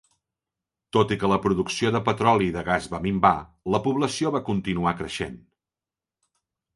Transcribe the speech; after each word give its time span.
Tot 0.95 1.11
i 1.15 1.17
que 1.23 1.29
la 1.31 1.37
producció 1.41 1.91
de 1.95 1.99
petroli 2.07 2.47
i 2.51 2.55
de 2.55 2.63
gas 2.69 2.87
va 2.93 3.01
minvar, 3.03 3.33
la 3.75 3.81
població 3.89 4.31
va 4.37 4.41
continuar 4.49 4.95
creixent. 5.03 5.37